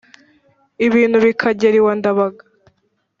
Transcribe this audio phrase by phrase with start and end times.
[0.87, 2.43] ibintu bikagera iwa ndabaga